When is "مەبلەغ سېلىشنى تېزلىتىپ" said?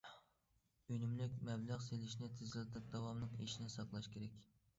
1.49-2.89